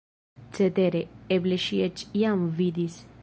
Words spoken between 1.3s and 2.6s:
eble ŝi eĉ jam